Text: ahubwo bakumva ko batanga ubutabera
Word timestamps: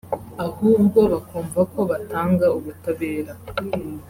ahubwo 0.45 0.99
bakumva 1.11 1.59
ko 1.71 1.79
batanga 1.89 2.45
ubutabera 2.57 3.33